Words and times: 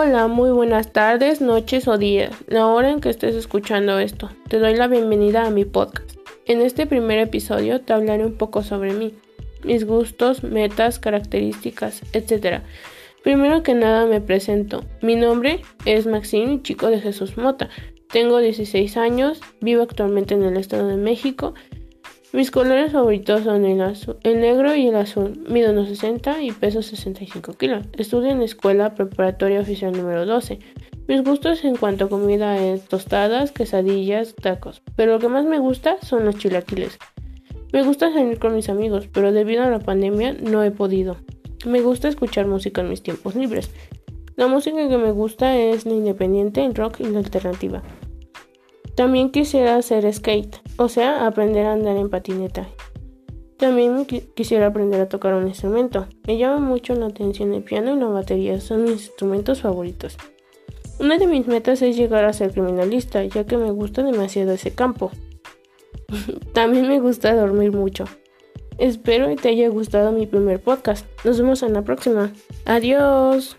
Hola, 0.00 0.28
muy 0.28 0.50
buenas 0.52 0.92
tardes, 0.92 1.40
noches 1.40 1.88
o 1.88 1.98
días, 1.98 2.30
la 2.46 2.68
hora 2.68 2.88
en 2.90 3.00
que 3.00 3.10
estés 3.10 3.34
escuchando 3.34 3.98
esto. 3.98 4.30
Te 4.46 4.60
doy 4.60 4.76
la 4.76 4.86
bienvenida 4.86 5.44
a 5.44 5.50
mi 5.50 5.64
podcast. 5.64 6.12
En 6.46 6.60
este 6.60 6.86
primer 6.86 7.18
episodio 7.18 7.80
te 7.80 7.94
hablaré 7.94 8.24
un 8.24 8.34
poco 8.34 8.62
sobre 8.62 8.92
mí, 8.92 9.16
mis 9.64 9.84
gustos, 9.84 10.44
metas, 10.44 11.00
características, 11.00 12.02
etc. 12.12 12.60
Primero 13.24 13.64
que 13.64 13.74
nada 13.74 14.06
me 14.06 14.20
presento. 14.20 14.84
Mi 15.02 15.16
nombre 15.16 15.62
es 15.84 16.06
Maxine, 16.06 16.62
chico 16.62 16.90
de 16.90 17.00
Jesús 17.00 17.36
Mota. 17.36 17.68
Tengo 18.12 18.38
16 18.38 18.96
años, 18.98 19.40
vivo 19.60 19.82
actualmente 19.82 20.34
en 20.34 20.44
el 20.44 20.58
Estado 20.58 20.86
de 20.86 20.96
México 20.96 21.54
mis 22.32 22.50
colores 22.50 22.92
favoritos 22.92 23.44
son 23.44 23.64
el, 23.64 23.80
azul, 23.80 24.18
el 24.22 24.40
negro 24.40 24.74
y 24.74 24.88
el 24.88 24.96
azul. 24.96 25.44
Mido 25.48 25.72
unos 25.72 25.88
60 25.88 26.42
y 26.42 26.52
peso 26.52 26.82
65 26.82 27.54
kilos. 27.54 27.86
Estudio 27.96 28.30
en 28.30 28.40
la 28.40 28.44
escuela 28.44 28.94
preparatoria 28.94 29.60
oficial 29.60 29.92
número 29.92 30.26
12. 30.26 30.58
Mis 31.08 31.24
gustos 31.24 31.64
en 31.64 31.76
cuanto 31.76 32.04
a 32.04 32.08
comida 32.10 32.58
es 32.62 32.84
tostadas, 32.84 33.50
quesadillas, 33.50 34.34
tacos. 34.34 34.82
Pero 34.94 35.12
lo 35.12 35.18
que 35.20 35.28
más 35.28 35.46
me 35.46 35.58
gusta 35.58 35.96
son 36.02 36.26
los 36.26 36.36
chilaquiles. 36.36 36.98
Me 37.72 37.82
gusta 37.82 38.12
salir 38.12 38.38
con 38.38 38.54
mis 38.54 38.68
amigos, 38.68 39.08
pero 39.10 39.32
debido 39.32 39.62
a 39.62 39.70
la 39.70 39.78
pandemia 39.78 40.34
no 40.34 40.62
he 40.62 40.70
podido. 40.70 41.16
Me 41.66 41.80
gusta 41.80 42.08
escuchar 42.08 42.46
música 42.46 42.82
en 42.82 42.90
mis 42.90 43.02
tiempos 43.02 43.36
libres. 43.36 43.70
La 44.36 44.48
música 44.48 44.86
que 44.86 44.98
me 44.98 45.12
gusta 45.12 45.56
es 45.56 45.86
la 45.86 45.94
independiente, 45.94 46.62
el 46.62 46.74
rock 46.74 47.00
y 47.00 47.04
la 47.04 47.20
alternativa. 47.20 47.82
También 48.94 49.30
quisiera 49.30 49.76
hacer 49.76 50.12
skate, 50.12 50.60
o 50.78 50.88
sea, 50.88 51.26
aprender 51.26 51.66
a 51.66 51.74
andar 51.74 51.96
en 51.96 52.08
patineta. 52.08 52.68
También 53.58 54.06
quisiera 54.06 54.68
aprender 54.68 55.00
a 55.00 55.08
tocar 55.08 55.34
un 55.34 55.48
instrumento. 55.48 56.06
Me 56.26 56.38
llama 56.38 56.60
mucho 56.60 56.94
la 56.94 57.06
atención 57.06 57.52
el 57.52 57.64
piano 57.64 57.94
y 57.94 57.98
la 57.98 58.06
batería, 58.06 58.60
son 58.60 58.84
mis 58.84 59.08
instrumentos 59.08 59.60
favoritos. 59.60 60.16
Una 61.00 61.18
de 61.18 61.26
mis 61.26 61.46
metas 61.46 61.82
es 61.82 61.96
llegar 61.96 62.24
a 62.24 62.32
ser 62.32 62.52
criminalista, 62.52 63.24
ya 63.24 63.44
que 63.44 63.56
me 63.56 63.70
gusta 63.72 64.02
demasiado 64.02 64.52
ese 64.52 64.72
campo. 64.72 65.10
También 66.52 66.88
me 66.88 67.00
gusta 67.00 67.34
dormir 67.34 67.72
mucho. 67.72 68.04
Espero 68.78 69.26
que 69.26 69.36
te 69.36 69.48
haya 69.48 69.68
gustado 69.68 70.12
mi 70.12 70.26
primer 70.26 70.60
podcast. 70.60 71.04
Nos 71.24 71.38
vemos 71.38 71.64
en 71.64 71.72
la 71.72 71.82
próxima. 71.82 72.32
Adiós. 72.64 73.56